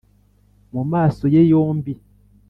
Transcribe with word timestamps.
Mu 0.73 0.83
maso 0.91 1.23
ye 1.33 1.41
yombi 1.51 1.93